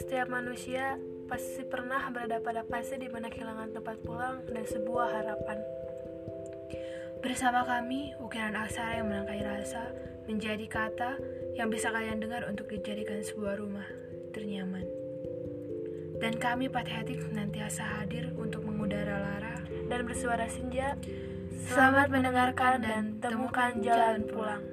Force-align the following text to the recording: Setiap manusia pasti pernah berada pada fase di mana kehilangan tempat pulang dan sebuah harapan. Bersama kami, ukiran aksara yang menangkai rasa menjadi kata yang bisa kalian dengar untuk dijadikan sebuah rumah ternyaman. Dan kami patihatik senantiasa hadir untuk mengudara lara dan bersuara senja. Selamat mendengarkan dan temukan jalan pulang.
Setiap 0.00 0.32
manusia 0.32 0.96
pasti 1.28 1.60
pernah 1.68 2.08
berada 2.08 2.40
pada 2.40 2.64
fase 2.64 2.96
di 2.96 3.12
mana 3.12 3.28
kehilangan 3.28 3.76
tempat 3.76 4.00
pulang 4.00 4.40
dan 4.48 4.64
sebuah 4.64 5.12
harapan. 5.12 5.60
Bersama 7.20 7.68
kami, 7.68 8.16
ukiran 8.16 8.56
aksara 8.56 8.96
yang 8.96 9.12
menangkai 9.12 9.44
rasa 9.44 9.92
menjadi 10.24 10.64
kata 10.72 11.20
yang 11.52 11.68
bisa 11.68 11.92
kalian 11.92 12.16
dengar 12.16 12.48
untuk 12.48 12.72
dijadikan 12.72 13.20
sebuah 13.20 13.60
rumah 13.60 13.84
ternyaman. 14.32 14.88
Dan 16.16 16.40
kami 16.40 16.72
patihatik 16.72 17.20
senantiasa 17.20 18.00
hadir 18.00 18.32
untuk 18.40 18.64
mengudara 18.64 19.20
lara 19.20 19.60
dan 19.68 20.08
bersuara 20.08 20.48
senja. 20.48 20.96
Selamat 21.68 22.08
mendengarkan 22.08 22.80
dan 22.80 23.02
temukan 23.20 23.76
jalan 23.84 24.24
pulang. 24.24 24.64